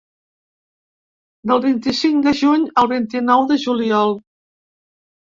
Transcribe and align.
Del 1.51 1.61
vint-i-cinc 1.65 2.23
de 2.29 2.33
juny 2.39 2.63
al 2.85 2.89
vint-i-nou 2.95 3.45
de 3.53 3.59
juliol. 3.65 4.17